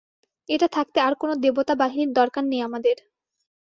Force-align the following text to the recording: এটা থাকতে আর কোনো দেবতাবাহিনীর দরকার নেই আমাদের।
এটা 0.49 0.67
থাকতে 0.75 0.97
আর 1.01 1.13
কোনো 1.15 1.33
দেবতাবাহিনীর 1.43 2.11
দরকার 2.13 2.43
নেই 2.45 2.61
আমাদের। 2.61 2.97